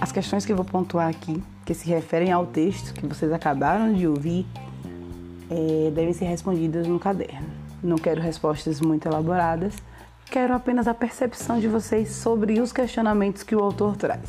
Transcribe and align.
As 0.00 0.10
questões 0.10 0.46
que 0.46 0.52
eu 0.52 0.56
vou 0.56 0.64
pontuar 0.64 1.08
aqui, 1.08 1.42
que 1.66 1.74
se 1.74 1.86
referem 1.86 2.32
ao 2.32 2.46
texto 2.46 2.94
que 2.94 3.06
vocês 3.06 3.30
acabaram 3.30 3.92
de 3.92 4.08
ouvir, 4.08 4.46
é, 5.50 5.90
devem 5.90 6.14
ser 6.14 6.24
respondidas 6.24 6.86
no 6.86 6.98
caderno. 6.98 7.46
Não 7.82 7.96
quero 7.96 8.18
respostas 8.18 8.80
muito 8.80 9.06
elaboradas, 9.06 9.74
quero 10.30 10.54
apenas 10.54 10.88
a 10.88 10.94
percepção 10.94 11.60
de 11.60 11.68
vocês 11.68 12.12
sobre 12.12 12.60
os 12.60 12.72
questionamentos 12.72 13.42
que 13.42 13.54
o 13.54 13.60
autor 13.60 13.94
traz. 13.94 14.26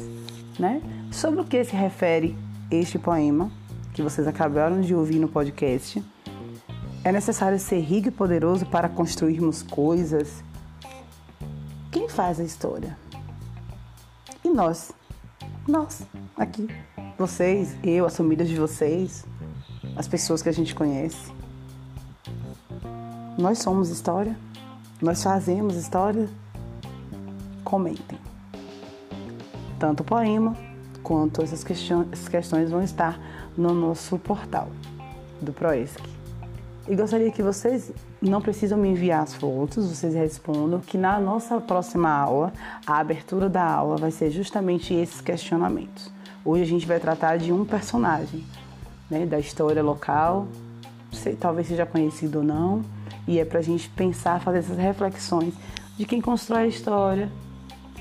Né? 0.60 0.82
Sobre 1.10 1.40
o 1.40 1.46
que 1.46 1.64
se 1.64 1.74
refere 1.74 2.38
este 2.70 3.00
poema, 3.00 3.50
que 3.94 4.02
vocês 4.02 4.28
acabaram 4.28 4.82
de 4.82 4.94
ouvir 4.94 5.20
no 5.20 5.30
podcast. 5.30 6.04
É 7.02 7.14
necessário 7.14 7.58
ser 7.58 7.80
rico 7.80 8.10
e 8.10 8.12
poderoso 8.12 8.66
para 8.66 8.90
construirmos 8.90 9.64
coisas. 9.64 10.44
Quem 11.90 12.10
faz 12.10 12.42
a 12.42 12.44
história? 12.44 12.98
E 14.44 14.50
nós? 14.50 14.94
Nós, 15.72 16.06
aqui. 16.36 16.68
Vocês, 17.18 17.78
eu, 17.82 18.06
as 18.06 18.18
famílias 18.18 18.50
de 18.50 18.58
vocês, 18.58 19.26
as 19.96 20.06
pessoas 20.06 20.42
que 20.42 20.50
a 20.50 20.52
gente 20.52 20.76
conhece. 20.76 21.32
Nós 23.40 23.60
somos 23.60 23.88
história. 23.88 24.38
Nós 25.02 25.24
fazemos 25.24 25.78
história. 25.78 26.28
Comentem. 27.64 28.20
Tanto 29.80 30.02
o 30.02 30.04
poema 30.04 30.58
quanto 31.02 31.42
essas 31.42 31.64
questões 31.64 32.70
vão 32.70 32.84
estar 32.84 33.18
no 33.58 33.74
nosso 33.74 34.20
portal 34.20 34.68
do 35.42 35.54
Proesc. 35.54 36.04
E 36.88 36.96
gostaria 36.96 37.32
que 37.32 37.44
vocês 37.44 37.92
não 38.20 38.42
precisam 38.42 38.78
me 38.78 38.90
enviar 38.90 39.22
as 39.22 39.36
fotos, 39.36 39.88
vocês 39.88 40.16
respondam 40.16 40.80
que 40.80 40.98
na 40.98 41.20
nossa 41.20 41.62
próxima 41.62 42.10
aula, 42.10 42.52
a 42.88 42.98
abertura 42.98 43.48
da 43.48 43.64
aula 43.64 43.98
vai 43.98 44.10
ser 44.10 44.32
justamente 44.32 44.92
esses 44.92 45.22
questionamentos. 45.22 46.12
Hoje 46.44 46.64
a 46.64 46.66
gente 46.66 46.88
vai 46.88 47.00
tratar 47.00 47.38
de 47.38 47.54
um 47.54 47.64
personagem, 47.64 48.44
né, 49.10 49.28
da 49.28 49.40
história 49.40 49.84
local, 49.84 50.48
talvez 51.40 51.68
seja 51.68 51.86
conhecido 51.86 52.40
ou 52.40 52.44
não, 52.44 52.82
e 53.28 53.38
é 53.38 53.46
para 53.46 53.60
a 53.60 53.64
gente 53.64 53.88
pensar, 53.90 54.42
fazer 54.42 54.58
essas 54.58 54.78
reflexões 54.78 55.54
de 55.98 56.06
quem 56.06 56.20
constrói 56.20 56.64
a 56.64 56.68
história, 56.68 57.30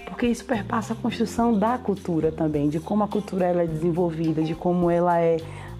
porque 0.06 0.26
isso 0.26 0.44
perpassa 0.46 0.94
a 0.94 0.96
construção 0.96 1.56
da 1.56 1.76
cultura 1.76 2.32
também, 2.32 2.70
de 2.70 2.80
como 2.80 3.04
a 3.04 3.08
cultura 3.08 3.44
ela 3.44 3.62
é 3.62 3.66
desenvolvida, 3.66 4.42
de 4.42 4.54
como 4.54 4.90
ela 4.90 5.20
é 5.20 5.36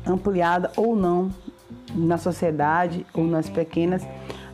ampliada 0.07 0.71
ou 0.77 0.95
não 0.95 1.31
na 1.95 2.19
sociedade 2.19 3.07
ou 3.15 3.25
nas 3.25 3.49
pequenas 3.49 4.03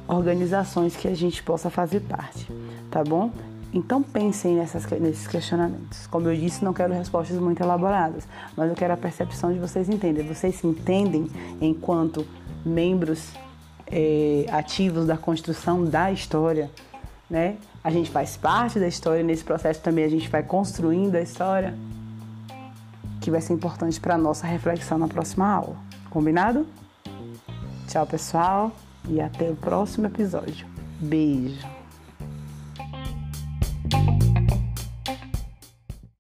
organizações 0.09 0.97
que 0.97 1.09
a 1.09 1.15
gente 1.15 1.43
possa 1.43 1.69
fazer 1.69 2.01
parte, 2.01 2.47
tá 2.91 3.03
bom? 3.03 3.31
Então 3.73 4.03
pensem 4.03 4.57
nessas, 4.57 4.87
nesses 4.87 5.27
questionamentos. 5.27 6.07
Como 6.07 6.29
eu 6.29 6.37
disse, 6.37 6.65
não 6.65 6.73
quero 6.73 6.95
respostas 6.95 7.37
muito 7.39 7.63
elaboradas, 7.63 8.27
mas 8.57 8.71
eu 8.71 8.75
quero 8.75 8.95
a 8.95 8.97
percepção 8.97 9.53
de 9.53 9.59
vocês 9.59 9.89
entenderem. 9.89 10.33
Vocês 10.33 10.55
se 10.55 10.67
entendem 10.67 11.29
enquanto 11.61 12.27
membros 12.65 13.33
é, 13.87 14.47
ativos 14.51 15.07
da 15.07 15.17
construção 15.17 15.85
da 15.85 16.11
história, 16.11 16.71
né? 17.29 17.57
A 17.83 17.91
gente 17.91 18.11
faz 18.11 18.37
parte 18.37 18.81
da 18.81 18.89
história, 18.89 19.23
nesse 19.23 19.45
processo 19.45 19.81
também 19.81 20.05
a 20.05 20.09
gente 20.09 20.29
vai 20.29 20.43
construindo 20.43 21.15
a 21.15 21.21
história, 21.21 21.75
que 23.21 23.31
vai 23.31 23.41
ser 23.41 23.53
importante 23.53 24.01
para 24.01 24.15
a 24.15 24.19
nossa 24.19 24.47
reflexão 24.47 24.97
na 24.97 25.09
próxima 25.09 25.47
aula. 25.47 25.77
Combinado? 26.11 26.67
Tchau, 27.87 28.07
pessoal, 28.07 28.73
e 29.09 29.21
até 29.21 29.51
o 29.51 29.57
próximo 29.57 30.07
episódio. 30.07 30.67
Beijo! 31.01 31.76